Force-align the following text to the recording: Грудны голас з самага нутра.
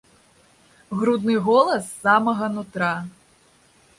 Грудны 1.01 1.35
голас 1.49 1.83
з 1.89 1.95
самага 2.07 2.45
нутра. 2.57 2.91